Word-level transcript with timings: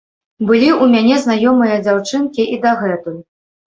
Былі 0.47 0.69
ў 0.71 0.85
мяне 0.95 1.21
знаёмыя 1.27 1.79
дзяўчынкі 1.85 2.51
і 2.55 2.63
дагэтуль. 2.69 3.27